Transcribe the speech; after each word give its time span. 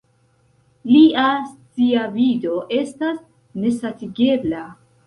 Lia 0.93 1.27
sciavido 1.51 2.57
estas 2.81 3.25
nesatigebla. 3.65 4.69